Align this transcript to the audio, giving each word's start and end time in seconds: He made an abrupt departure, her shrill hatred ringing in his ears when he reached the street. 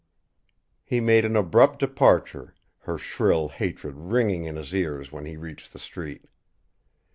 He 0.83 0.99
made 0.99 1.25
an 1.25 1.35
abrupt 1.35 1.77
departure, 1.77 2.55
her 2.79 2.97
shrill 2.97 3.49
hatred 3.49 3.95
ringing 3.95 4.45
in 4.45 4.55
his 4.55 4.73
ears 4.73 5.11
when 5.11 5.27
he 5.27 5.37
reached 5.37 5.73
the 5.73 5.77
street. 5.77 6.25